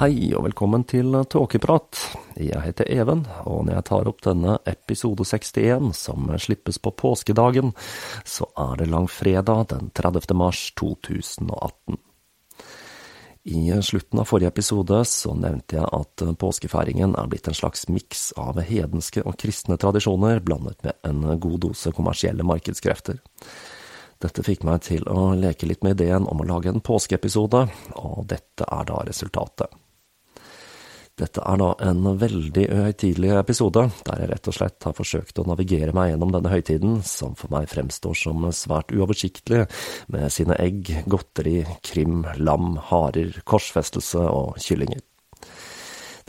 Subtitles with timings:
[0.00, 1.98] Hei og velkommen til Tåkeprat.
[2.40, 7.74] Jeg heter Even, og når jeg tar opp denne episode 61, som slippes på påskedagen,
[8.24, 10.32] så er det langfredag den 30.
[10.40, 11.98] mars 2018.
[13.52, 18.30] I slutten av forrige episode så nevnte jeg at påskefeiringen er blitt en slags miks
[18.40, 23.20] av hedenske og kristne tradisjoner blandet med en god dose kommersielle markedskrefter.
[24.24, 27.66] Dette fikk meg til å leke litt med ideen om å lage en påskeepisode,
[28.00, 29.76] og dette er da resultatet.
[31.20, 35.44] Dette er da en veldig høytidelig episode, der jeg rett og slett har forsøkt å
[35.50, 39.66] navigere meg gjennom denne høytiden, som for meg fremstår som svært uoversiktlig,
[40.08, 45.04] med sine egg, godteri, krim, lam, harer, korsfestelse og kyllinger.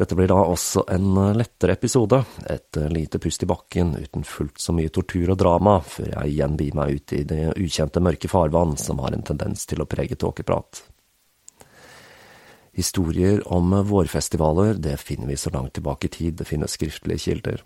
[0.01, 4.75] Dette blir da også en lettere episode, et lite pust i bakken uten fullt så
[4.75, 8.75] mye tortur og drama, før jeg igjen bier meg ut i det ukjente mørke farvann
[8.81, 10.84] som har en tendens til å prege tåkeprat.
[12.74, 17.64] Historier om vårfestivaler, det finner vi så langt tilbake i tid det finnes skriftlige kilder.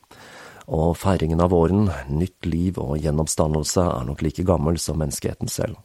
[0.65, 5.77] Og feiringen av våren, nytt liv og gjenoppstandelse er nok like gammel som menneskeheten selv.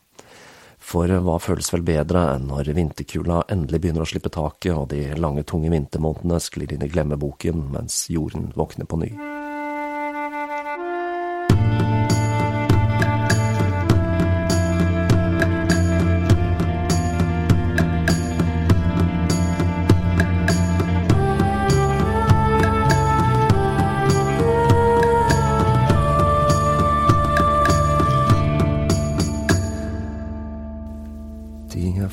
[0.80, 5.10] For hva føles vel bedre enn når vinterkulda endelig begynner å slippe taket og de
[5.20, 9.12] lange, tunge vintermånedene sklir inn i glemmeboken mens jorden våkner på ny.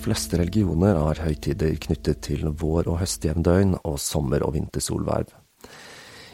[0.07, 5.33] Fleste religioner har høytider knyttet til vår- og høstjevndøgn og sommer- og vintersolverv.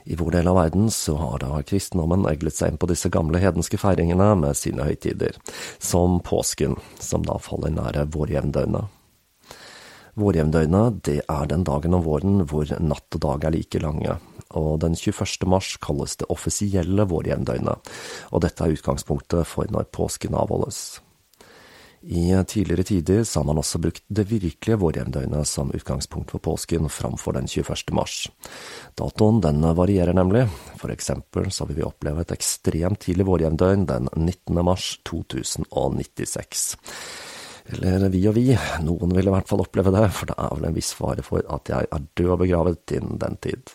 [0.05, 3.39] I vår del av verden så har da kristendommen eglet seg inn på disse gamle
[3.41, 5.39] hedenske feiringene med sine høytider,
[5.79, 8.91] som påsken, som da faller nære vårjevndøgnet.
[10.21, 14.19] Vårjevndøgnet, det er den dagen om våren hvor natt og dag er like lange,
[14.51, 15.47] og den 21.
[15.49, 17.95] mars kalles det offisielle vårjevndøgnet,
[18.29, 20.99] og dette er utgangspunktet for når påsken avholdes.
[22.03, 26.89] I tidligere tider så har man også brukt det virkelige vårjevndøgnet som utgangspunkt for påsken
[26.91, 27.93] framfor den 21.
[27.95, 28.27] mars.
[28.99, 30.49] Datoen den varierer nemlig,
[30.81, 34.59] for eksempel så vil vi oppleve et ekstremt tidlig vårjevndøgn den 19.
[34.67, 36.75] mars 2096.
[37.71, 38.49] Eller vi og vi,
[38.83, 41.47] noen vil i hvert fall oppleve det, for det er vel en viss fare for
[41.55, 43.71] at jeg er død og begravet innen den tid.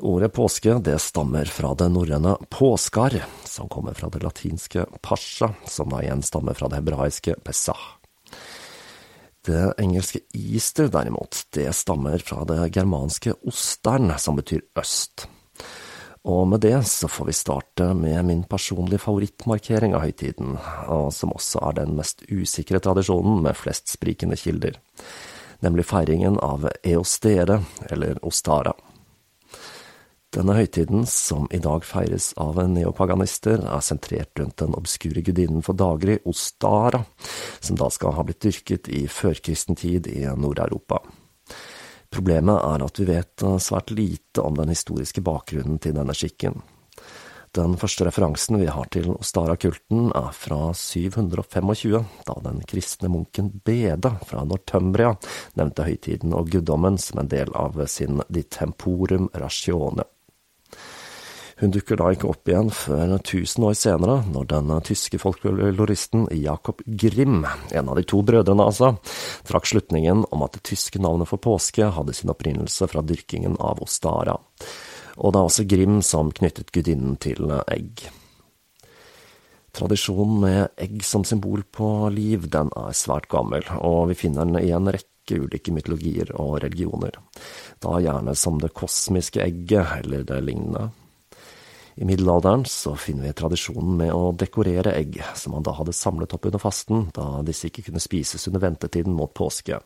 [0.00, 5.90] Ordet påske det stammer fra det norrøne påskar, som kommer fra det latinske pasja, som
[5.90, 7.80] da igjen stammer fra det hebraiske pesah.
[9.46, 15.26] Det engelske easter, derimot, det stammer fra det germanske ostern, som betyr øst.
[16.28, 20.58] Og med det så får vi starte med min personlige favorittmarkering av høytiden,
[20.92, 24.76] og som også er den mest usikre tradisjonen med flest sprikende kilder,
[25.64, 28.76] nemlig feiringen av eostere, eller ostara.
[30.28, 35.72] Denne høytiden, som i dag feires av neopaganister, er sentrert rundt den obskure gudinnen for
[35.72, 37.00] daggry, Ostara,
[37.64, 41.00] som da skal ha blitt dyrket i førkristen tid i Nord-Europa.
[42.12, 46.60] Problemet er at vi vet svært lite om den historiske bakgrunnen til denne skikken.
[47.56, 54.12] Den første referansen vi har til Ostara-kulten er fra 725, da den kristne munken Bede
[54.28, 55.14] fra Northumbria
[55.56, 60.04] nevnte høytiden og guddommen som en del av sin Di Temporum Ratione.
[61.58, 66.84] Hun dukker da ikke opp igjen før tusen år senere, når den tyske folkloristen Jakob
[66.86, 67.42] Grimm,
[67.74, 68.92] en av de to brødrene altså,
[69.48, 73.82] trakk slutningen om at det tyske navnet for påske hadde sin opprinnelse fra dyrkingen av
[73.82, 74.38] Ostara
[75.18, 78.06] og det er også Grim som knyttet gudinnen til egg.
[79.74, 84.60] Tradisjonen med egg som symbol på liv, den er svært gammel, og vi finner den
[84.62, 87.18] i en rekke ulike mytologier og religioner,
[87.82, 90.88] da gjerne som det kosmiske egget eller det lignende.
[92.00, 96.34] I middelalderen så finner vi tradisjonen med å dekorere egg, som man da hadde samlet
[96.36, 99.80] opp under fasten, da disse ikke kunne spises under ventetiden mot påske.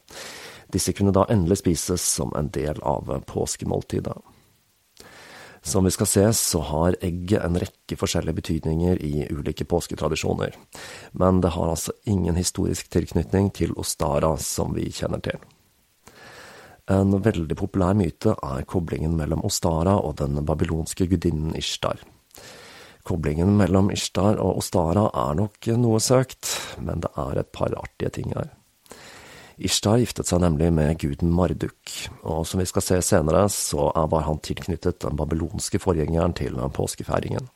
[0.73, 4.19] Disse kunne da endelig spises som en del av påskemåltidet.
[5.65, 10.53] Som vi skal se, så har egget en rekke forskjellige betydninger i ulike påsketradisjoner,
[11.17, 15.41] men det har altså ingen historisk tilknytning til Ostara som vi kjenner til.
[16.91, 22.01] En veldig populær myte er koblingen mellom Ostara og den babylonske gudinnen Ishtar.
[23.07, 26.51] Koblingen mellom Ishtar og Ostara er nok noe søkt,
[26.83, 28.51] men det er et par artige ting her.
[29.63, 31.93] Ishtar giftet seg nemlig med guden Marduk,
[32.27, 37.47] og som vi skal se senere, så var han tilknyttet den babylonske forgjengeren til påskefeiringen.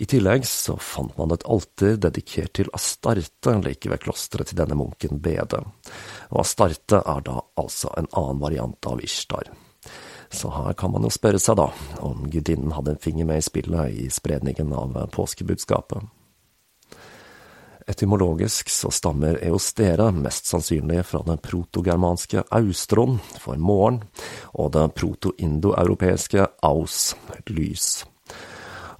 [0.00, 4.78] I tillegg så fant man et alter dedikert til Astarte like ved klosteret til denne
[4.78, 5.60] munken Bede,
[6.30, 9.52] og Astarte er da altså en annen variant av Ishtar.
[10.32, 11.68] Så her kan man jo spørre seg da
[12.00, 16.08] om gudinnen hadde en finger med i spillet i spredningen av påskebudskapet.
[17.86, 24.02] Etymologisk så stammer eostere mest sannsynlig fra den protogermanske austron, for morgen,
[24.54, 27.12] og det proto-indoeuropeiske aus,
[27.50, 28.04] lys.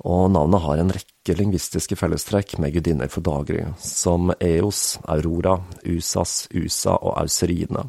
[0.02, 6.48] Og navnet har en rekke lingvistiske fellestrekk med gudinner for daggry, som Eos, Aurora, Usas,
[6.50, 7.86] Usa og Auserine.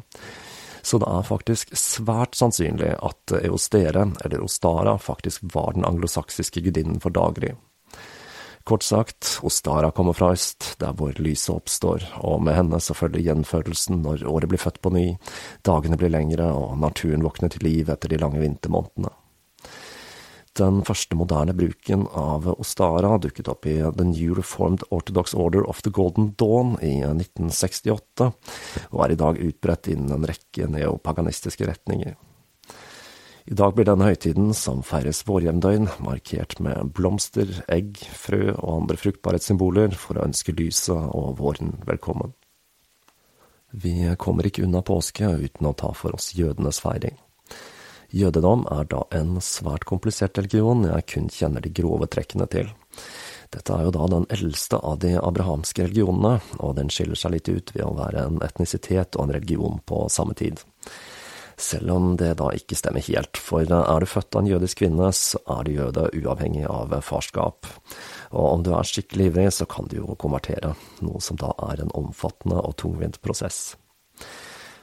[0.84, 7.00] Så det er faktisk svært sannsynlig at Eostere, eller Ostara, faktisk var den anglosaksiske gudinnen
[7.00, 7.54] for daggry.
[8.64, 13.26] Kort sagt, Ostara kommer fra øst, der hvor lyset oppstår, og med henne så følger
[13.26, 15.08] gjenfødelsen når året blir født på ny,
[15.64, 19.12] dagene blir lengre og naturen våkner til liv etter de lange vintermånedene.
[20.54, 25.80] Den første moderne bruken av Ostara dukket opp i The New Reformed Orthodox Order of
[25.82, 28.28] the Golden Dawn i 1968,
[28.92, 32.14] og er i dag utbredt innen en rekke neopaganistiske retninger.
[33.44, 39.00] I dag blir denne høytiden, som feires vårjevndøgn, markert med blomster, egg, frø og andre
[39.02, 42.30] fruktbarhetssymboler for å ønske lyset og våren velkommen.
[43.74, 47.18] Vi kommer ikke unna påske uten å ta for oss jødenes feiring.
[48.14, 52.70] Jødedom er da en svært komplisert religion jeg kun kjenner de grove trekkene til.
[53.54, 57.50] Dette er jo da den eldste av de abrahamske religionene, og den skiller seg litt
[57.50, 60.62] ut ved å være en etnisitet og en religion på samme tid
[61.56, 65.10] selv om det da ikke stemmer helt, for er du født av en jødisk kvinne,
[65.14, 67.68] så er du jøde uavhengig av farskap.
[68.32, 70.74] Og om du er skikkelig ivrig, så kan du jo konvertere,
[71.04, 73.74] noe som da er en omfattende og tungvint prosess.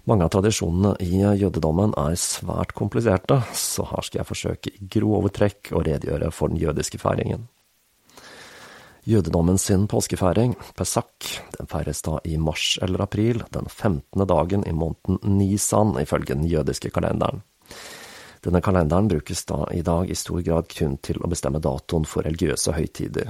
[0.09, 5.30] Mange av tradisjonene i jødedommen er svært kompliserte, så her skal jeg forsøke i grove
[5.30, 7.45] trekk å redegjøre for den jødiske feiringen.
[9.06, 11.26] Jødedommen sin påskefeiring, Pesak,
[11.57, 14.26] den feires da i mars eller april, den 15.
[14.30, 17.42] dagen i måneden Nisan ifølge den jødiske kalenderen.
[18.42, 22.26] Denne kalenderen brukes da i dag i stor grad kun til å bestemme datoen for
[22.26, 23.30] religiøse høytider.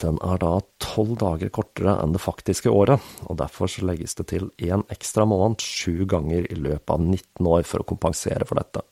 [0.00, 4.30] Den er da tolv dager kortere enn det faktiske året, og derfor så legges det
[4.32, 8.58] til én ekstra måned sju ganger i løpet av 19 år for å kompensere for
[8.58, 8.82] dette.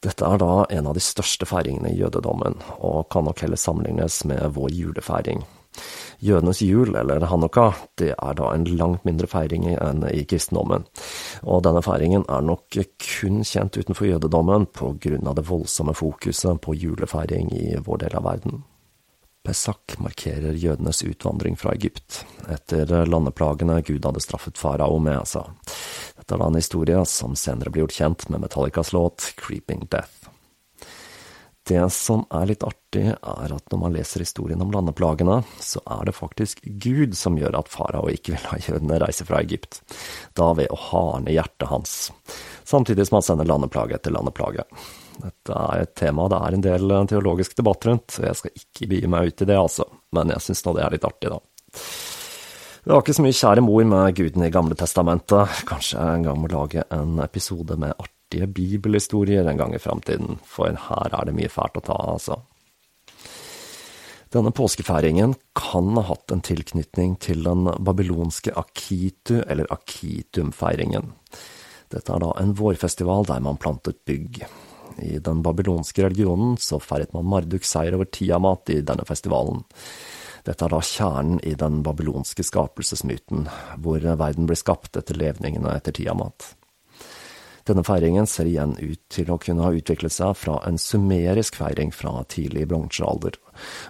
[0.00, 4.22] Dette er da en av de største feiringene i jødedommen, og kan nok heller sammenlignes
[4.28, 5.42] med vår julefeiring.
[6.20, 10.84] Jødenes jul, eller hanukka, det er da en langt mindre feiring enn i kristendommen,
[11.48, 17.48] og denne feiringen er nok kun kjent utenfor jødedommen av det voldsomme fokuset på julefeiring
[17.56, 18.60] i vår del av verden.
[19.40, 25.46] Pesak markerer jødenes utvandring fra Egypt, etter landeplagene Gud hadde straffet farao med, altså.
[26.20, 30.19] Dette da en historie som senere blir gjort kjent med Metallicas låt Creeping Death.
[31.70, 36.08] Det som er litt artig, er at når man leser historien om landeplagene, så er
[36.08, 39.78] det faktisk Gud som gjør at farao ikke vil ha jødene reise fra Egypt,
[40.34, 41.94] da ved å harne hjertet hans,
[42.66, 44.66] samtidig som han sender landeplage etter landeplage.
[45.20, 48.90] Dette er et tema det er en del teologisk debatt rundt, så jeg skal ikke
[48.90, 49.86] begi meg ut i det, altså,
[50.16, 51.42] men jeg syns nå det er litt artig, da.
[52.80, 55.60] Det var ikke så mye kjære mor med guden i Gamle testamentet.
[55.68, 57.94] Kanskje en gang må lage en episode med
[58.30, 62.14] artige bibelhistorier en gang i framtiden, for her er det mye fælt å ta av,
[62.14, 62.40] altså.
[64.30, 71.12] Denne påskefeiringen kan ha hatt en tilknytning til den babylonske akitu- eller akitum-feiringen.
[71.90, 74.44] Dette er da en vårfestival der man plantet bygg.
[75.02, 79.64] I den babylonske religionen så feiret man Marduks seier over Tiamat i denne festivalen.
[80.46, 83.48] Dette er da kjernen i den babylonske skapelsesmyten,
[83.82, 86.54] hvor verden blir skapt etter levningene etter Tiamat.
[87.70, 91.92] Denne feiringen ser igjen ut til å kunne ha utviklet seg fra en sumerisk feiring
[91.94, 93.36] fra tidlig bronsealder,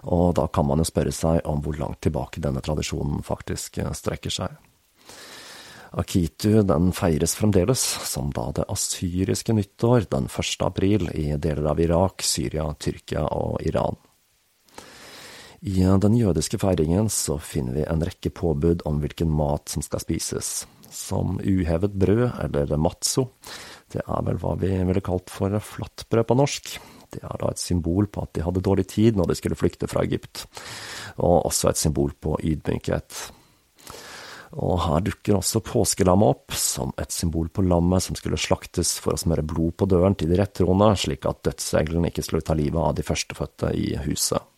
[0.04, 4.34] og da kan man jo spørre seg om hvor langt tilbake denne tradisjonen faktisk strekker
[4.34, 4.58] seg.
[5.96, 10.60] Akitu den feires fremdeles, som da det asyriske nyttår den 1.
[10.62, 13.96] april i deler av Irak, Syria, Tyrkia og Iran.
[15.60, 20.04] I den jødiske feiringen så finner vi en rekke påbud om hvilken mat som skal
[20.04, 20.52] spises,
[20.92, 23.30] som uhevet brød, eller matzo.
[23.90, 26.72] Det er vel hva vi ville kalt for flatbrød på norsk.
[27.10, 29.88] Det er da et symbol på at de hadde dårlig tid når de skulle flykte
[29.90, 30.44] fra Egypt,
[31.18, 33.18] og også et symbol på ydmykhet.
[34.58, 39.14] Og her dukker også påskelammet opp, som et symbol på lammet som skulle slaktes for
[39.14, 42.82] å smøre blod på døren til de rettroende, slik at dødsregelen ikke skulle ta livet
[42.82, 44.49] av de førstefødte i huset.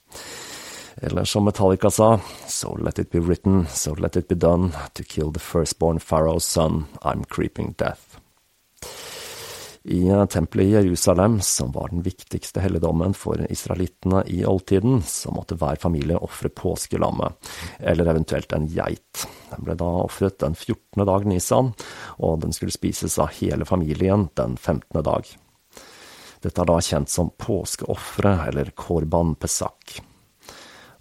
[1.05, 5.03] Eller som Metallica sa, So let it be written, so let it be done, to
[5.03, 8.19] kill the firstborn Pharaoh's son, I'm creeping death.
[9.83, 15.59] I tempelet i Jerusalem, som var den viktigste helligdommen for israelittene i oldtiden, så måtte
[15.59, 19.27] hver familie ofre påskelammet, eller eventuelt en geit.
[19.51, 21.03] Den ble da ofret den 14.
[21.03, 21.73] dag nisan,
[22.23, 25.03] og den skulle spises av hele familien den 15.
[25.03, 25.35] dag.
[26.47, 29.99] Dette er da kjent som påskeofre, eller korban pesak.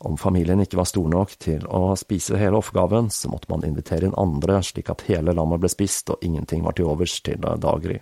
[0.03, 4.07] Om familien ikke var stor nok til å spise hele oppgaven, så måtte man invitere
[4.07, 7.99] inn andre, slik at hele lammet ble spist og ingenting var til overs til daggry.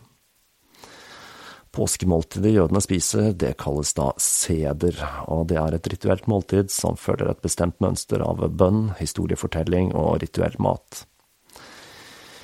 [1.76, 4.96] Påskemåltidet jødene spiser, det kalles da seder,
[5.28, 10.24] og det er et rituelt måltid som følger et bestemt mønster av bønn, historiefortelling og
[10.24, 11.04] rituell mat.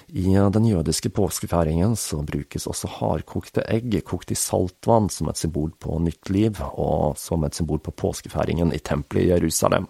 [0.07, 5.71] I den jødiske påskefeiringen så brukes også hardkokte egg kokt i saltvann som et symbol
[5.81, 9.89] på nytt liv, og som et symbol på påskefeiringen i tempelet i Jerusalem.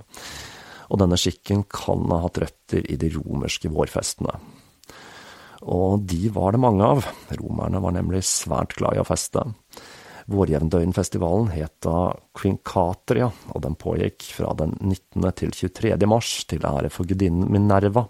[0.88, 4.40] Og denne skikken kan ha hatt røtter i de romerske vårfestene.
[5.66, 7.06] Og de var det mange av,
[7.36, 9.44] romerne var nemlig svært glad i å feste.
[10.32, 15.26] Vårjevndøgnfestivalen het da Quincatria, og den pågikk fra den 19.
[15.38, 15.98] til 23.
[16.10, 18.08] mars til ære for gudinnen Minerva,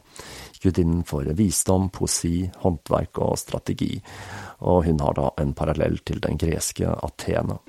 [0.64, 3.94] gudinnen for visdom, poesi, håndverk og strategi,
[4.66, 7.60] og hun har da en parallell til den greske Athene.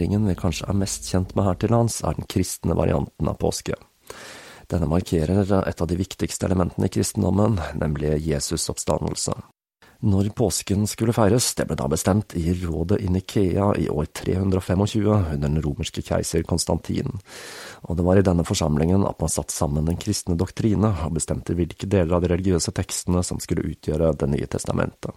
[0.00, 3.36] Feiringen vi kanskje er mest kjent med her til lands, er den kristne varianten av
[3.36, 3.74] påske.
[4.70, 9.34] Denne markerer et av de viktigste elementene i kristendommen, nemlig Jesus' oppstandelse.
[10.00, 15.04] Når påsken skulle feires, det ble da bestemt i rådet i Nikea i år 325
[15.04, 17.20] under den romerske keiser Konstantin,
[17.82, 21.52] og det var i denne forsamlingen at man satte sammen den kristne doktrine og bestemte
[21.52, 25.12] hvilke deler av de religiøse tekstene som skulle utgjøre Det nye testamentet.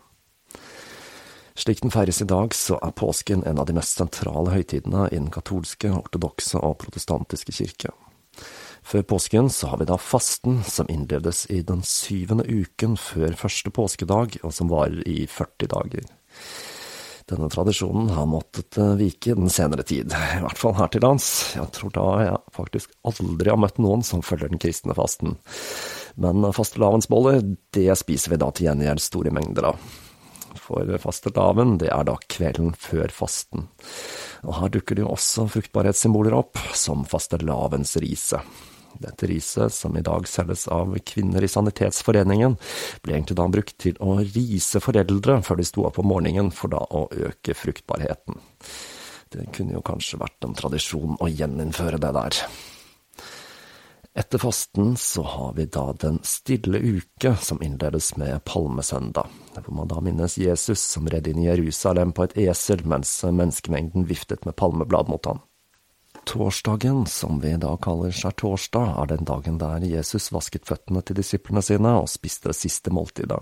[1.56, 5.20] Slik den feires i dag, så er påsken en av de mest sentrale høytidene i
[5.20, 7.94] den katolske, ortodokse og protestantiske kirke.
[8.84, 13.72] Før påsken så har vi da fasten, som innledes i den syvende uken før første
[13.72, 16.08] påskedag, og som varer i 40 dager.
[17.30, 21.28] Denne tradisjonen har måttet vike den senere tid, i hvert fall her til lands.
[21.56, 25.38] Jeg tror da jeg faktisk aldri har møtt noen som følger den kristne fasten.
[26.20, 27.46] Men fastelavnsboller,
[27.78, 29.94] det spiser vi da til gjengjeld store mengder av
[30.60, 33.68] for fastelavn, det er da kvelden før fasten.
[34.44, 38.62] Og her dukker det jo også fruktbarhetssymboler opp, som fastelavnsriset.
[39.02, 42.58] Dette riset, som i dag selges av kvinner i Sanitetsforeningen,
[43.02, 46.74] ble egentlig da brukt til å rise foreldre før de sto opp om morgenen, for
[46.74, 48.38] da å øke fruktbarheten.
[49.34, 52.44] Det kunne jo kanskje vært en tradisjon å gjeninnføre det der.
[54.16, 59.90] Etter fasten så har vi da Den stille uke, som innledes med palmesøndag, hvor man
[59.90, 64.56] da minnes Jesus som redd inn i Jerusalem på et esel mens menneskemengden viftet med
[64.56, 65.42] palmeblad mot ham.
[66.30, 71.64] Torsdagen, som vi da kaller skjærtorsdag, er den dagen der Jesus vasket føttene til disiplene
[71.66, 73.42] sine og spiste det siste måltidet,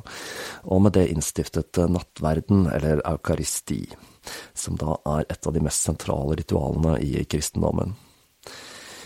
[0.63, 3.83] og med det innstiftet nattverden, eller eukaristi,
[4.55, 7.93] som da er et av de mest sentrale ritualene i kristendommen.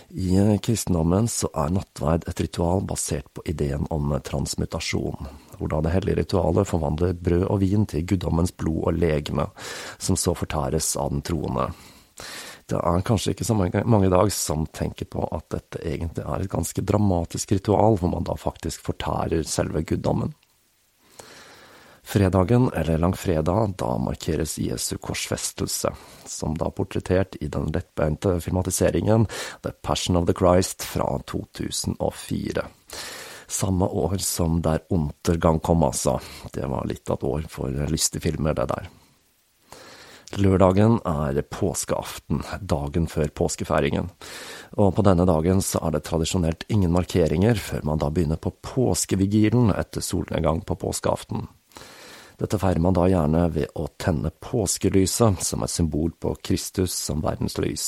[0.09, 6.19] I kristendommen så er nattverd et ritual basert på ideen om transmutasjon, hvor det hellige
[6.21, 9.47] ritualet forvandler brød og vin til guddommens blod og legeme,
[9.97, 11.71] som så fortæres av den troende.
[12.69, 16.45] Det er kanskje ikke så mange i dag som tenker på at dette egentlig er
[16.45, 20.33] et ganske dramatisk ritual, hvor man da faktisk fortærer selve guddommen.
[22.05, 25.89] Fredagen, eller langfredag, da markeres Jesu korsfestelse,
[26.25, 29.25] som da portrettert i den lettbeinte filmatiseringen
[29.65, 32.65] The Passion of the Christ fra 2004.
[33.47, 36.19] Samme år som Der Untergang kom, altså.
[36.53, 38.87] Det var litt av et år for lystige filmer, det der.
[40.37, 44.09] Lørdagen er påskeaften, dagen før påskefeiringen.
[44.77, 48.53] Og på denne dagen så er det tradisjonelt ingen markeringer før man da begynner på
[48.61, 51.47] påskevigilen etter solnedgang på påskeaften.
[52.39, 57.23] Dette feirer man da gjerne ved å tenne påskelyset, som er symbol på Kristus som
[57.23, 57.87] verdens lys.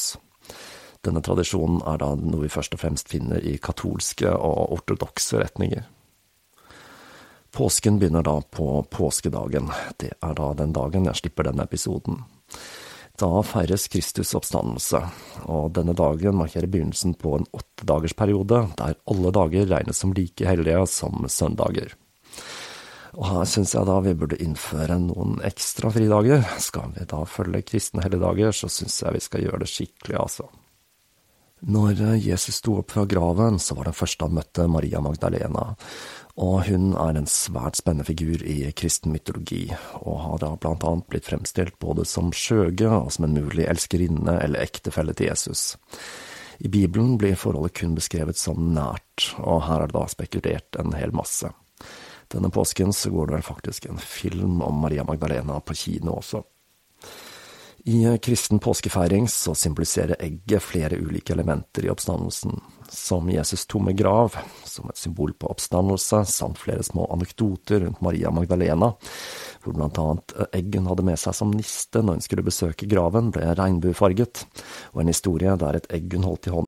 [1.04, 5.86] Denne tradisjonen er da noe vi først og fremst finner i katolske og ortodokse retninger.
[7.58, 9.72] Påsken begynner da på påskedagen.
[9.98, 12.20] Det er da den dagen jeg slipper denne episoden.
[13.18, 15.00] Da feires Kristus oppstandelse,
[15.50, 20.84] og denne dagen markerer begynnelsen på en åttedagersperiode der alle dager regnes som like hellige
[20.92, 21.96] som søndager.
[23.18, 26.46] Og her syns jeg da vi burde innføre noen ekstra fridager.
[26.62, 30.46] Skal vi da følge kristne helligdager, så syns jeg vi skal gjøre det skikkelig, altså.
[31.66, 35.72] Når Jesus sto opp fra graven, så var den første han møtte Maria Magdalena,
[36.38, 39.64] og hun er en svært spennende figur i kristen mytologi,
[40.04, 44.38] og har da blant annet blitt fremstilt både som skjøge og som en mulig elskerinne
[44.44, 45.72] eller ektefelle til Jesus.
[46.62, 50.94] I Bibelen blir forholdet kun beskrevet som nært, og her er det da spekulert en
[50.94, 51.50] hel masse.
[52.28, 56.44] Denne påsken så går det vel faktisk en film om Maria Magdalena på kino også.
[57.88, 64.36] I kristen påskefeiring så symboliserer egget flere ulike elementer i oppstandelsen, som Jesus' tomme grav,
[64.66, 68.92] som et symbol på oppstandelse, samt flere små anekdoter rundt Maria Magdalena,
[69.64, 73.32] hvor blant annet egg hun hadde med seg som niste når hun skulle besøke graven,
[73.32, 74.44] ble regnbuefarget,
[74.92, 76.68] og en historie der et egg hun holdt i hånden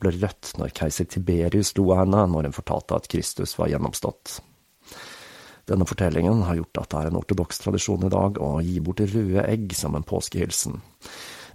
[0.00, 4.38] Ble rødt når keiser Tiberius lo av henne når hun fortalte at Kristus var gjennomstått.
[5.68, 9.00] Denne fortellingen har gjort at det er en ortodoks tradisjon i dag å gi bort
[9.00, 10.76] røde egg som en påskehilsen.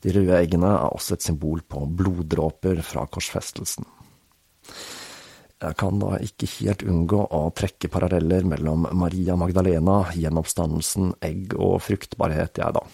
[0.01, 3.85] De røde eggene er også et symbol på bloddråper fra korsfestelsen.
[5.59, 11.81] Jeg kan da ikke helt unngå å trekke paralleller mellom Maria Magdalena, gjenoppstandelsen, egg og
[11.83, 12.85] fruktbarhet, jeg da.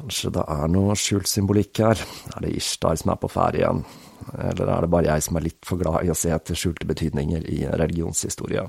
[0.00, 2.00] Kanskje det er noe skjult symbolikk her?
[2.32, 3.82] Er det Ishtar som er på ferde igjen?
[4.32, 6.88] Eller er det bare jeg som er litt for glad i å se etter skjulte
[6.88, 8.64] betydninger i religionshistorie?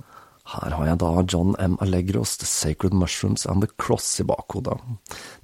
[0.52, 1.78] Her har jeg da John M.
[1.86, 4.76] Allegros The Sacred Mushrooms and the Cross i bakhodet.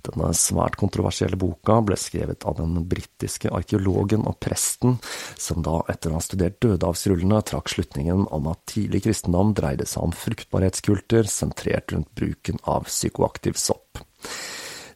[0.04, 4.98] Denne svært kontroversielle boka ble skrevet av den britiske arkeologen og presten,
[5.40, 10.10] som da, etter å ha studert dødehavsrullene, trakk slutningen om at tidlig kristendom dreide seg
[10.10, 14.02] om fruktbarhetskulter sentrert rundt bruken av psykoaktiv sopp.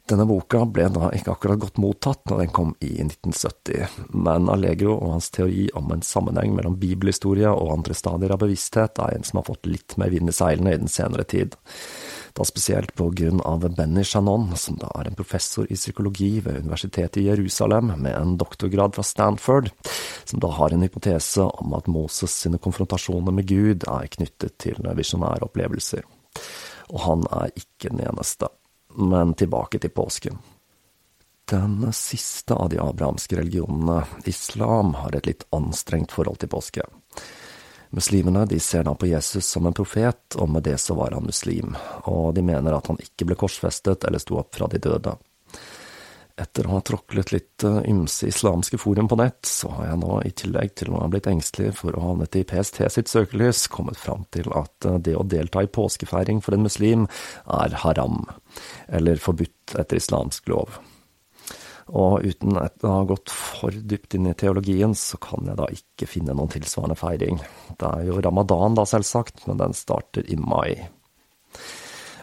[0.09, 4.95] Denne boka ble da ikke akkurat godt mottatt når den kom i 1970, men Allegro
[4.97, 9.27] og hans teori om en sammenheng mellom bibelhistorie og andre stadier av bevissthet er en
[9.27, 11.55] som har fått litt mer vind i seilene i den senere tid.
[12.35, 16.63] Da spesielt på grunn av Benny Shannon, som da er en professor i psykologi ved
[16.65, 19.71] Universitetet i Jerusalem med en doktorgrad fra Stanford,
[20.25, 24.79] som da har en hypotese om at Moses sine konfrontasjoner med Gud er knyttet til
[24.81, 26.07] visjonære opplevelser.
[26.91, 28.51] Og han er ikke den eneste.
[28.95, 30.39] Men tilbake til påsken.
[31.51, 36.85] Den siste av de abrahamske religionene, islam, har et litt anstrengt forhold til påske.
[37.91, 41.27] Muslimene de ser da på Jesus som en profet, og med det så var han
[41.27, 41.75] muslim,
[42.07, 45.17] og de mener at han ikke ble korsfestet eller sto opp fra de døde.
[46.41, 50.13] Etter å ha tråklet litt eh, ymse islamske forum på nett, så har jeg nå,
[50.25, 53.67] i tillegg til å ha blitt engstelig for å ha havnet i PST sitt søkelys,
[53.71, 57.05] kommet fram til at eh, det å delta i påskefeiring for en muslim
[57.45, 58.23] er haram,
[58.89, 60.79] eller forbudt etter islamsk lov.
[61.91, 66.07] Og uten å ha gått for dypt inn i teologien, så kan jeg da ikke
[66.07, 67.41] finne noen tilsvarende feiring.
[67.75, 70.87] Det er jo ramadan da, selvsagt, men den starter i mai.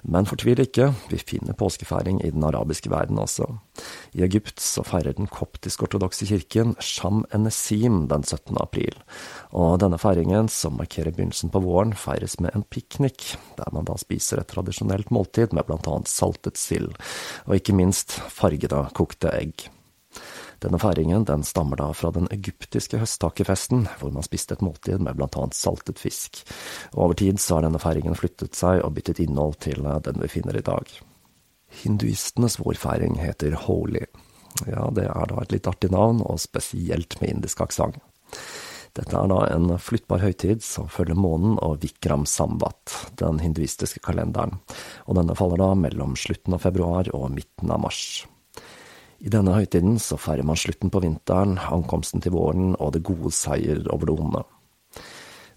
[0.03, 3.47] Men fortvil ikke, vi finner påskefeiring i den arabiske verden også.
[4.19, 8.57] I Egypt så feirer den koptisk-ortodokse kirken Sham Enesim den 17.
[8.61, 8.99] april,
[9.53, 13.99] og denne feiringen, som markerer begynnelsen på våren, feires med en piknik, der man da
[14.01, 16.95] spiser et tradisjonelt måltid med annet saltet sild,
[17.47, 19.69] og ikke minst fargede kokte egg.
[20.59, 25.19] Denne feiringen den stammer da fra den egyptiske høsttakerfesten, hvor man spiste et måltid med
[25.19, 26.41] blant annet saltet fisk.
[26.97, 30.19] Og over tid så har denne feiringen flyttet seg og byttet innhold til eh, den
[30.25, 30.91] vi finner i dag.
[31.83, 34.03] Hinduistenes vårfeiring heter Holi.
[34.67, 38.01] Ja, det er da et litt artig navn, og spesielt med indisk aksent.
[38.97, 44.57] Dette er da en flyttbar høytid som følger månen og Vikram Samvat, den hinduistiske kalenderen,
[45.07, 48.25] og denne faller da mellom slutten av februar og midten av mars.
[49.19, 53.33] I denne høytiden så feirer man slutten på vinteren, ankomsten til våren og det gode
[53.35, 54.45] seier over det onde.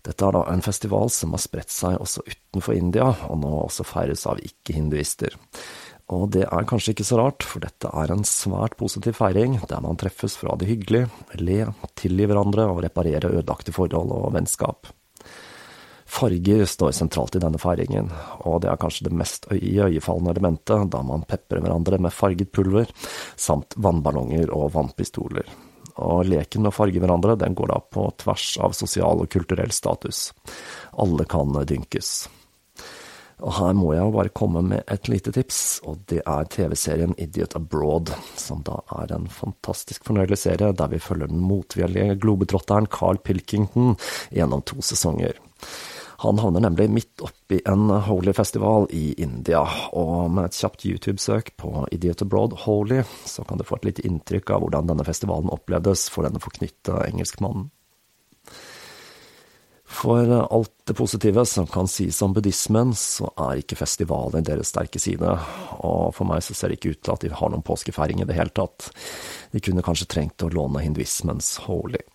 [0.02, 3.86] Dette er da en festival som har spredt seg også utenfor India, og nå også
[3.86, 5.38] feires av ikke-hinduister.
[6.12, 9.84] Og det er kanskje ikke så rart, for dette er en svært positiv feiring, der
[9.86, 11.06] man treffes for å ha det hyggelig,
[11.40, 11.60] le,
[12.02, 14.90] tilgi hverandre og reparere ødelagte forhold og vennskap.
[16.12, 18.10] Farger står sentralt i denne feiringen,
[18.44, 22.92] og det er kanskje det mest iøynefallende elementet, da man peprer hverandre med farget pulver,
[23.40, 25.48] samt vannballonger og vannpistoler.
[26.04, 29.72] Og leken med å farge hverandre, den går da på tvers av sosial og kulturell
[29.72, 30.30] status.
[31.00, 32.12] Alle kan dynkes.
[33.42, 37.16] Og her må jeg jo bare komme med et lite tips, og det er TV-serien
[37.18, 42.92] Idiot Abroad, som da er en fantastisk fornøyelig serie der vi følger den motvillige globetrotteren
[42.92, 43.96] Carl Pilkington
[44.30, 45.40] gjennom to sesonger.
[46.22, 49.64] Han havner nemlig midt oppi en holy festival i India,
[49.98, 54.06] og med et kjapt YouTube-søk på Idiot Abroad Holy, så kan du få et lite
[54.06, 57.72] inntrykk av hvordan denne festivalen opplevdes for denne forknytte engelskmannen.
[59.92, 65.02] For alt det positive som kan sies om buddhismen, så er ikke festivalen deres sterke
[65.02, 65.34] side,
[65.82, 68.30] og for meg så ser det ikke ut til at de har noen påskefeiring i
[68.30, 68.92] det hele tatt.
[69.52, 72.06] De kunne kanskje trengt å låne hinduismens holy.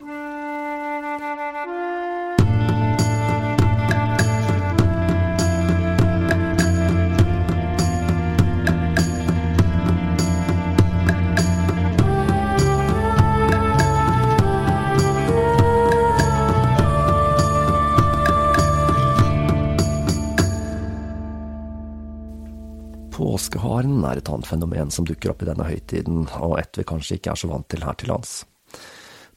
[24.06, 27.16] Påskeharen er et annet fenomen som dukker opp i denne høytiden, og et vi kanskje
[27.18, 28.44] ikke er så vant til her til lands.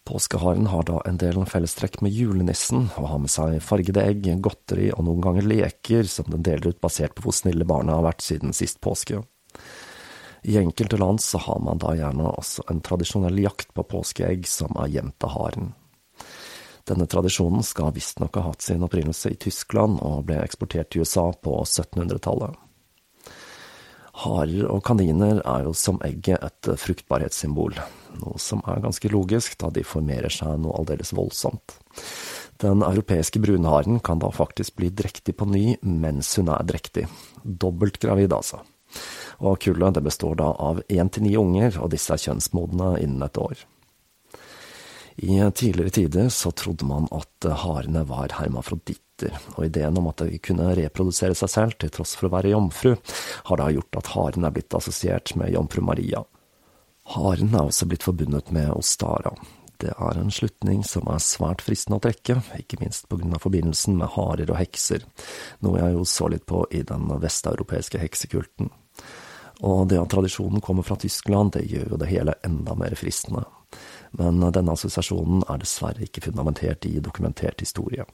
[0.06, 4.92] Påskeharen har da en del fellestrekk med julenissen, og har med seg fargede egg, godteri
[4.94, 8.22] og noen ganger leker som den deler ut basert på hvor snille barna har vært
[8.22, 9.24] siden sist påske.
[10.46, 14.78] I enkelte land så har man da gjerne også en tradisjonell jakt på påskeegg som
[14.78, 15.74] er gjemt av haren.
[16.86, 21.32] Denne tradisjonen skal visstnok ha hatt sin opprinnelse i Tyskland og ble eksportert til USA
[21.34, 22.69] på 1700-tallet.
[24.20, 27.78] Harer og kaniner er jo som egget et fruktbarhetssymbol,
[28.20, 31.78] noe som er ganske logisk, da de formerer seg noe aldeles voldsomt.
[32.60, 37.06] Den europeiske brunharen kan da faktisk bli drektig på ny mens hun er drektig.
[37.44, 38.60] Dobbelt gravid, altså.
[39.40, 43.24] Og kullet det består da av én til ni unger, og disse er kjønnsmodne innen
[43.24, 43.64] et år.
[45.20, 50.24] I tidligere tider så trodde man at harene var hermafroditt gutter, og ideen om at
[50.24, 52.96] de kunne reprodusere seg selv til tross for å være jomfru,
[53.46, 56.24] har da gjort at haren er blitt assosiert med jomfru Maria.
[57.16, 59.34] Haren er også blitt forbundet med Ostara.
[59.80, 64.12] Det er en slutning som er svært fristende å trekke, ikke minst av forbindelsen med
[64.12, 65.06] harer og hekser,
[65.64, 68.70] noe jeg jo så litt på i den vesteuropeiske heksekulten.
[69.60, 73.44] Og det at tradisjonen kommer fra Tyskland, det gjør jo det hele enda mer fristende.
[74.18, 78.08] Men denne assosiasjonen er dessverre ikke fundamentert i dokumentert historie.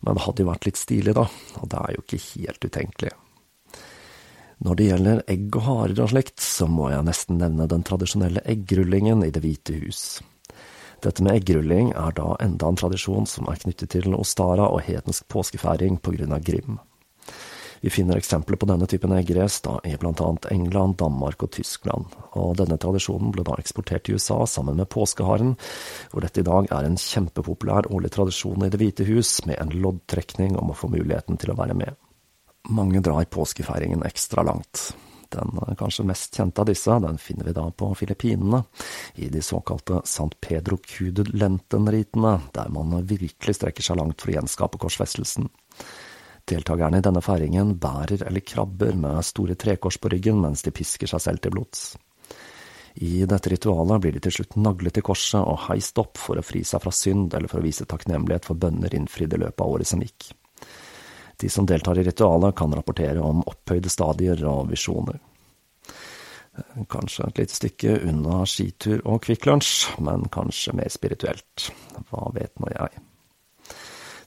[0.00, 1.24] Men det hadde jo vært litt stilig, da,
[1.58, 3.14] og det er jo ikke helt utenkelig.
[4.58, 8.42] Når det gjelder egg og harer og slikt, så må jeg nesten nevne den tradisjonelle
[8.46, 10.02] eggrullingen i Det hvite hus.
[11.04, 15.28] Dette med eggrulling er da enda en tradisjon som er knyttet til Ostara og hedensk
[15.30, 16.80] påskefeiring på grunn av Grim.
[17.80, 22.56] Vi finner eksempler på denne typen eggres da i annet England, Danmark og Tyskland, og
[22.58, 25.54] denne tradisjonen ble da eksportert til USA sammen med påskeharen,
[26.10, 29.74] hvor dette i dag er en kjempepopulær årlig tradisjon i Det hvite hus, med en
[29.82, 31.94] loddtrekning om å få muligheten til å være med.
[32.68, 34.90] Mange drar påskefeiringen ekstra langt.
[35.28, 38.62] Den kanskje mest kjente av disse den finner vi da på Filippinene,
[39.20, 44.80] i de såkalte Sant Pedro Cudel-Lenten-ritene, der man virkelig strekker seg langt for å gjenskape
[44.80, 45.50] korsfestelsen.
[46.48, 51.10] Deltakerne i denne feiringen bærer eller krabber med store trekors på ryggen mens de pisker
[51.10, 51.90] seg selv til blods.
[53.04, 56.42] I dette ritualet blir de til slutt naglet til korset og heist opp for å
[56.42, 59.74] fri seg fra synd eller for å vise takknemlighet for bønner innfridd i løpet av
[59.76, 60.32] året som gikk.
[61.38, 65.20] De som deltar i ritualet, kan rapportere om opphøyde stadier og visjoner.
[66.90, 71.68] Kanskje et lite stykke unna skitur og Kvikk Lunsj, men kanskje mer spirituelt.
[72.10, 73.04] Hva vet nå jeg.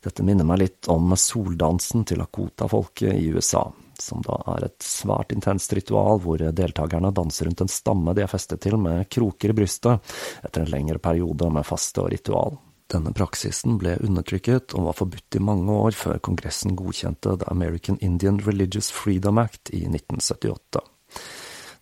[0.01, 3.67] Dette minner meg litt om soldansen til Lakota-folket i USA,
[4.01, 8.31] som da er et svært intenst ritual hvor deltakerne danser rundt en stamme de er
[8.31, 12.57] festet til med kroker i brystet, etter en lengre periode med faste og ritual.
[12.91, 18.01] Denne praksisen ble undertrykket og var forbudt i mange år før Kongressen godkjente The American
[18.01, 20.81] Indian Religious Freedom Act i 1978.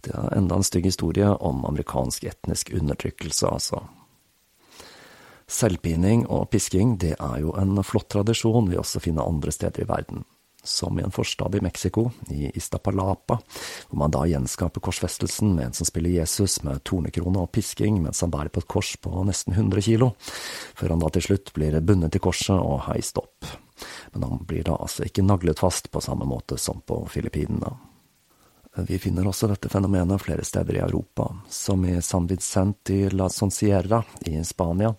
[0.05, 3.81] Det er enda en stygg historie om amerikansk etnisk undertrykkelse, altså.
[5.49, 9.89] Selvpining og pisking, det er jo en flott tradisjon vi også finner andre steder i
[9.89, 10.27] verden
[10.63, 13.39] som i en forstad i Mexico, i Istapalapa,
[13.89, 18.21] hvor man da gjenskaper korsfestelsen med en som spiller Jesus med tornekrone og pisking mens
[18.21, 20.11] han bærer på et kors på nesten 100 kilo,
[20.75, 23.47] før han da til slutt blir bundet til korset og heist opp.
[24.13, 27.77] Men han blir da altså ikke naglet fast på samme måte som på Filippinene.
[28.77, 33.29] Vi finner også dette fenomenet flere steder i Europa, som i San Vicente i La
[33.29, 34.93] Soncierra i Spania,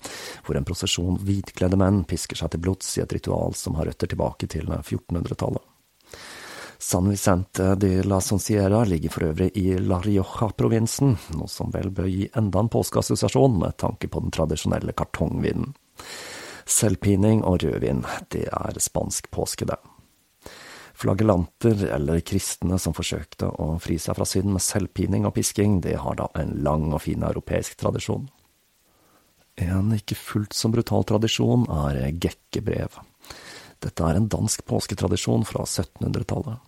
[0.46, 4.10] hvor en prosesjon hvitkledde menn pisker seg til blods i et ritual som har røtter
[4.10, 5.62] tilbake til 1400-tallet.
[6.82, 12.08] San Vicente de la Soncierra ligger for øvrig i La Rioja-provinsen, noe som vel bør
[12.08, 15.74] gi enda en påskeassosiasjon med tanke på den tradisjonelle kartongvinen.
[16.64, 18.02] Selvpining og rødvin,
[18.32, 19.76] det er spansk påske, det.
[21.00, 25.96] Flagellanter, eller kristne som forsøkte å fri seg fra synd med selvpining og pisking, det
[26.02, 28.26] har da en lang og fin europeisk tradisjon.
[29.60, 33.00] En ikke fullt så brutal tradisjon er gekkebrev.
[33.80, 36.60] Dette er en dansk påsketradisjon fra 1700-tallet.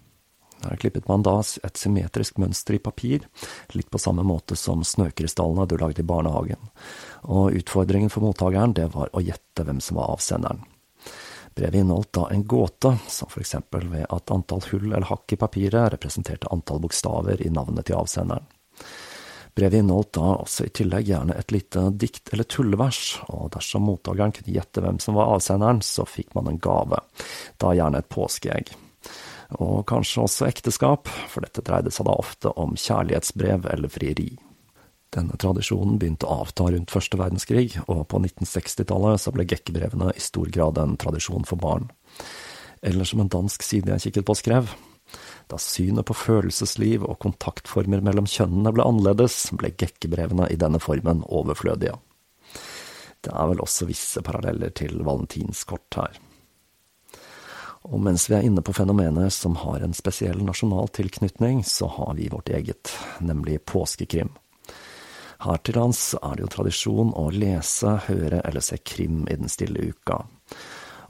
[0.63, 3.27] Her klippet man da et symmetrisk mønster i papir,
[3.75, 6.71] litt på samme måte som snøkrystallene du lagde i barnehagen,
[7.27, 10.63] og utfordringen for mottakeren det var å gjette hvem som var avsenderen.
[11.55, 15.41] Brevet inneholdt da en gåte, som for eksempel ved at antall hull eller hakk i
[15.41, 18.47] papiret representerte antall bokstaver i navnet til avsenderen.
[19.55, 24.33] Brevet inneholdt da også i tillegg gjerne et lite dikt eller tullevers, og dersom mottakeren
[24.33, 27.03] kunne gjette hvem som var avsenderen, så fikk man en gave,
[27.61, 28.73] da gjerne et påskeegg.
[29.61, 34.31] Og kanskje også ekteskap, for dette dreide seg da ofte om kjærlighetsbrev eller frieri.
[35.13, 40.25] Denne tradisjonen begynte å avta rundt første verdenskrig, og på 1960-tallet så ble gekkebrevene i
[40.25, 41.91] stor grad en tradisjon for barn.
[42.81, 44.73] Eller som en dansk side jeg kikket på skrev,
[45.53, 51.21] da synet på følelsesliv og kontaktformer mellom kjønnene ble annerledes, ble gekkebrevene i denne formen
[51.29, 51.99] overflødige.
[53.23, 56.17] Det er vel også visse paralleller til valentinskort her.
[57.83, 62.15] Og mens vi er inne på fenomener som har en spesiell nasjonal tilknytning, så har
[62.19, 64.33] vi vårt eget, nemlig påskekrim.
[65.43, 69.51] Her til lands er det jo tradisjon å lese, høre eller se krim i den
[69.51, 70.21] stille uka.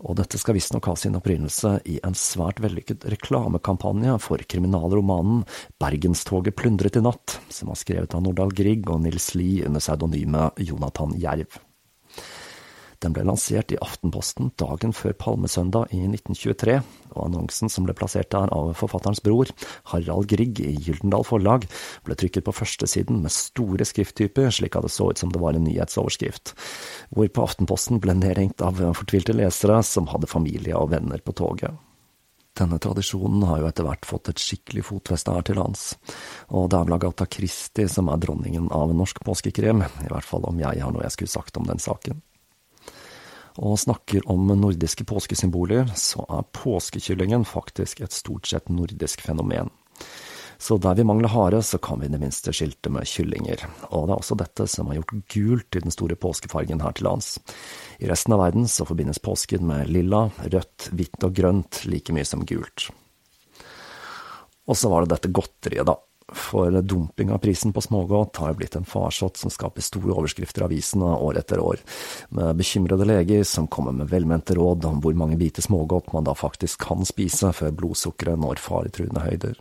[0.03, 5.45] Og dette skal visstnok ha sin opprinnelse i en svært vellykket reklamekampanje for kriminalromanen
[5.83, 10.65] Bergenstoget plyndret i natt, som var skrevet av Nordahl Grieg og Nils Lie under pseudonymet
[10.65, 11.61] Jonathan Jerv.
[13.03, 16.77] Den ble lansert i Aftenposten dagen før Palmesøndag i 1923,
[17.11, 19.51] og annonsen som ble plassert der av forfatterens bror,
[19.91, 21.67] Harald Grieg i Gyldendal Forlag,
[22.07, 25.59] ble trykket på førstesiden med store skrifttyper, slik at det så ut som det var
[25.59, 26.55] en nyhetsoverskrift,
[27.11, 31.75] hvorpå Aftenposten ble nedringt av fortvilte lesere som hadde familie og venner på toget.
[32.55, 35.95] Denne tradisjonen har jo etter hvert fått et skikkelig fotfeste her til lands,
[36.53, 40.45] og det er vel Agatha Christie som er dronningen av norsk påskekrem, i hvert fall
[40.47, 42.21] om jeg har noe jeg skulle sagt om den saken
[43.57, 49.71] og snakker om nordiske påskesymboler, så er påskekyllingen faktisk et stort sett nordisk fenomen.
[50.63, 53.65] Så der vi mangler hare, så kan vi i det minste skilte med kyllinger.
[53.91, 57.09] Og det er også dette som har gjort gult til den store påskefargen her til
[57.09, 57.33] lands.
[57.99, 62.29] I resten av verden så forbindes påsken med lilla, rødt, hvitt og grønt like mye
[62.29, 62.93] som gult.
[64.71, 65.99] Og så var det dette godteriet, da.
[66.33, 70.69] For dumping av prisen på smågodt har blitt en farsott som skaper store overskrifter i
[70.71, 71.81] avisene år etter år,
[72.31, 76.35] med bekymrede leger som kommer med velmente råd om hvor mange biter smågodt man da
[76.37, 79.61] faktisk kan spise før blodsukkeret når faretruende høyder.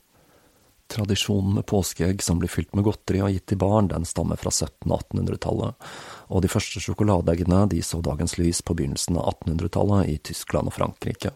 [0.91, 4.51] Tradisjonen med påskeegg som blir fylt med godteri og gitt til barn, den stammer fra
[4.51, 5.89] 1700- og 1800-tallet,
[6.27, 10.75] og de første sjokoladeeggene de så dagens lys på begynnelsen av 1800-tallet i Tyskland og
[10.75, 11.31] Frankrike.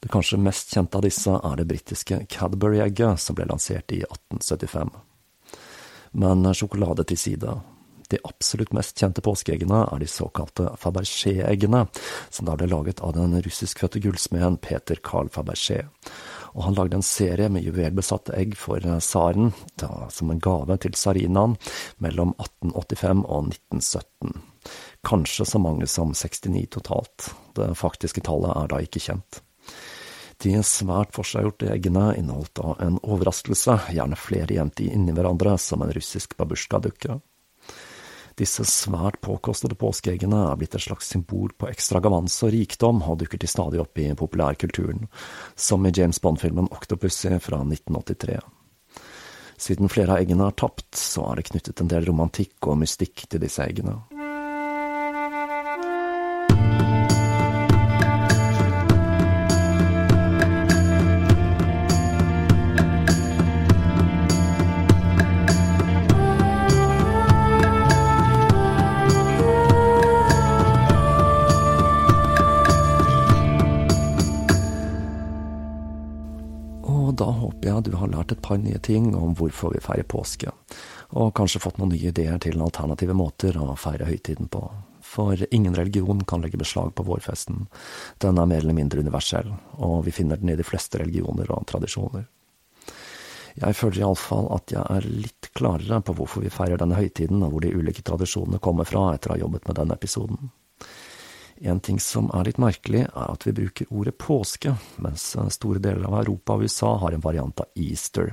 [0.00, 4.94] Det kanskje mest kjente av disse er det britiske Cadbury-egget, som ble lansert i 1875.
[6.16, 7.58] Men sjokolade til side.
[8.10, 11.84] De absolutt mest kjente påskeeggene er de såkalte Fabergé-eggene,
[12.32, 15.84] som da ble laget av den russiskfødte gullsmeden Peter Carl Fabergé.
[16.56, 19.52] Og han lagde en serie med juvelbesatte egg for tsaren,
[20.10, 21.54] som en gave til tsarinaen,
[22.02, 24.42] mellom 1885 og 1917.
[25.06, 27.30] Kanskje så mange som 69 totalt.
[27.54, 29.44] Det faktiske tallet er da ikke kjent.
[30.40, 35.92] De svært forseggjorte eggene inneholdt da en overraskelse, gjerne flere gjemt inni hverandre som en
[35.92, 37.18] russisk babusjka-dukke.
[38.40, 43.42] Disse svært påkostede påskeeggene er blitt et slags symbol på ekstravaganse og rikdom, og dukker
[43.42, 45.10] til stadig opp i populærkulturen,
[45.60, 48.40] som i James Bond-filmen Octopussy fra 1983.
[49.60, 53.26] Siden flere av eggene er tapt, så er det knyttet en del romantikk og mystikk
[53.28, 53.98] til disse eggene.
[78.50, 80.50] Par nye ting om hvorfor vi feirer påske,
[81.14, 84.64] og kanskje fått noen nye ideer til alternative måter å feire høytiden på.
[85.10, 87.64] For ingen religion kan legge beslag på vårfesten.
[88.22, 91.66] Den er mer eller mindre universell, og vi finner den i de fleste religioner og
[91.70, 92.26] tradisjoner.
[93.58, 97.54] Jeg føler iallfall at jeg er litt klarere på hvorfor vi feirer denne høytiden, og
[97.54, 100.50] hvor de ulike tradisjonene kommer fra etter å ha jobbet med denne episoden.
[101.60, 104.72] En ting som er litt merkelig, er at vi bruker ordet påske,
[105.04, 108.32] mens store deler av Europa og USA har en variant av easter.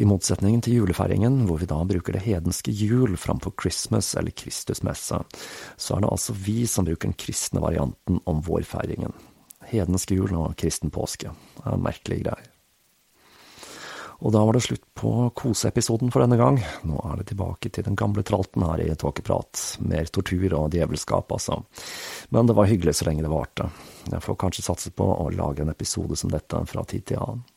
[0.00, 5.20] I motsetningen til julefeiringen, hvor vi da bruker det hedenske jul framfor Christmas eller Kristusmesse,
[5.76, 9.12] så er det altså vi som bruker den kristne varianten om vårfeiringen.
[9.68, 11.34] Hedensk jul og kristen påske.
[11.58, 12.49] Det er merkelige greier.
[14.20, 16.58] Og da var det slutt på koseepisoden for denne gang.
[16.84, 19.62] Nå er det tilbake til den gamle tralten her i Tåkeprat.
[19.88, 21.62] Mer tortur og djevelskap, altså.
[22.28, 23.70] Men det var hyggelig så lenge det varte.
[24.10, 27.48] Jeg får kanskje satse på å lage en episode som dette fra tid til annen.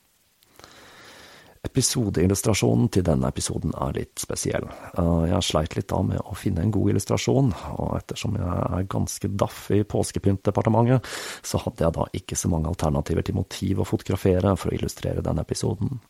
[1.64, 4.66] Episodeillustrasjonen til denne episoden er litt spesiell.
[5.00, 8.90] Eh, jeg sleit litt da med å finne en god illustrasjon, og ettersom jeg er
[8.92, 11.08] ganske daff i påskepyntdepartementet,
[11.40, 15.24] så hadde jeg da ikke så mange alternativer til motiv å fotografere for å illustrere
[15.24, 16.04] denne episoden.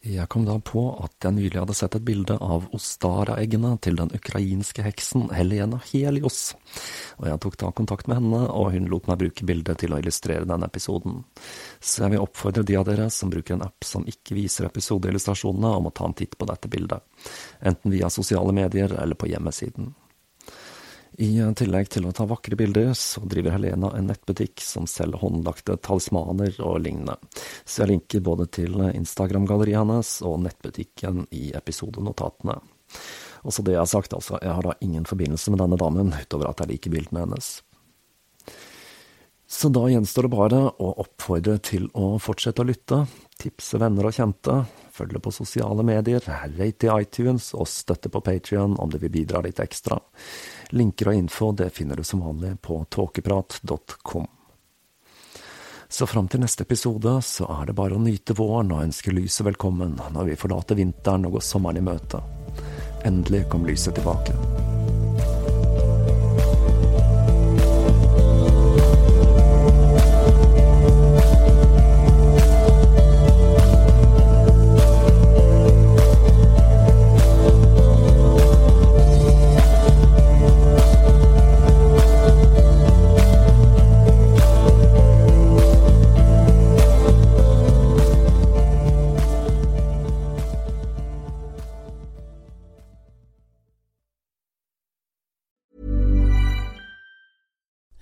[0.00, 4.08] Jeg kom da på at jeg nylig hadde sett et bilde av Ostara-eggene til den
[4.16, 6.54] ukrainske heksen Helena Helios,
[7.18, 10.00] og jeg tok da kontakt med henne, og hun lot meg bruke bildet til å
[10.00, 11.20] illustrere denne episoden.
[11.84, 15.76] Så jeg vil oppfordre de av dere som bruker en app som ikke viser episodeillustrasjonene,
[15.76, 17.04] om å ta en titt på dette bildet,
[17.60, 19.92] enten via sosiale medier eller på hjemmesiden.
[21.20, 25.76] I tillegg til å ta vakre bilder, så driver Helena en nettbutikk som selger håndlagte
[25.84, 27.18] talismaner og lignende,
[27.68, 32.56] så jeg linker både til Instagram-galleriet hennes og nettbutikken i episodenotatene.
[33.44, 36.14] Og så det jeg har sagt, altså, jeg har da ingen forbindelse med denne damen,
[36.16, 37.52] utover at jeg liker bildene hennes.
[39.50, 43.00] Så da gjenstår det bare å oppfordre til å fortsette å lytte,
[43.34, 44.60] tipse venner og kjente,
[44.94, 46.22] følge på sosiale medier,
[46.54, 49.98] rate i iTunes og støtte på Patrion om du vil bidra litt ekstra.
[50.70, 54.30] Linker og info det finner du som vanlig på tåkeprat.com.
[55.90, 59.48] Så fram til neste episode så er det bare å nyte våren og ønske lyset
[59.50, 62.22] velkommen når vi forlater vinteren og går sommeren i møte.
[63.02, 64.59] Endelig kom lyset tilbake.